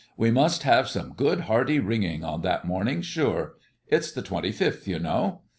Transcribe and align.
We 0.17 0.31
must 0.31 0.63
have 0.63 0.89
some 0.89 1.13
good 1.13 1.41
hearty 1.41 1.77
ringing 1.79 2.23
on 2.23 2.41
that 2.41 2.65
morning, 2.65 3.03
sure; 3.03 3.53
it's 3.85 4.11
the 4.11 4.23
twenty 4.23 4.51
fifth, 4.51 4.87
you 4.87 4.97
know. 4.97 5.41